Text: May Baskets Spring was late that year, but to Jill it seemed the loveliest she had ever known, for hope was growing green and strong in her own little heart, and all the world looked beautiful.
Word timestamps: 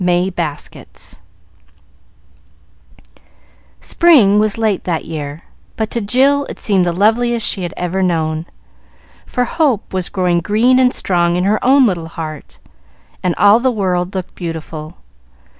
May 0.03 0.31
Baskets 0.31 1.21
Spring 3.79 4.39
was 4.39 4.57
late 4.57 4.83
that 4.85 5.05
year, 5.05 5.43
but 5.75 5.91
to 5.91 6.01
Jill 6.01 6.45
it 6.45 6.59
seemed 6.59 6.85
the 6.87 6.91
loveliest 6.91 7.45
she 7.47 7.61
had 7.61 7.75
ever 7.77 8.01
known, 8.01 8.47
for 9.27 9.43
hope 9.43 9.93
was 9.93 10.09
growing 10.09 10.39
green 10.39 10.79
and 10.79 10.91
strong 10.91 11.35
in 11.35 11.43
her 11.43 11.63
own 11.63 11.85
little 11.85 12.07
heart, 12.07 12.57
and 13.21 13.35
all 13.35 13.59
the 13.59 13.69
world 13.69 14.15
looked 14.15 14.33
beautiful. 14.33 14.97